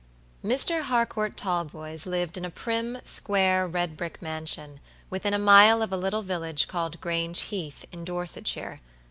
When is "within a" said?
5.11-5.37